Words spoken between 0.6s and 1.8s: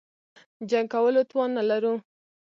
جنګ کولو توان نه